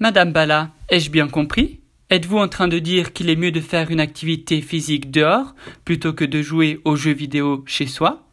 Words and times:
Madame 0.00 0.32
Bala, 0.32 0.72
ai-je 0.88 1.08
bien 1.08 1.28
compris? 1.28 1.78
Êtes-vous 2.10 2.38
en 2.38 2.48
train 2.48 2.66
de 2.66 2.80
dire 2.80 3.12
qu'il 3.12 3.30
est 3.30 3.36
mieux 3.36 3.52
de 3.52 3.60
faire 3.60 3.92
une 3.92 4.00
activité 4.00 4.60
physique 4.60 5.12
dehors 5.12 5.54
plutôt 5.84 6.12
que 6.12 6.24
de 6.24 6.42
jouer 6.42 6.80
aux 6.84 6.96
jeux 6.96 7.12
vidéo 7.12 7.62
chez 7.66 7.86
soi? 7.86 8.26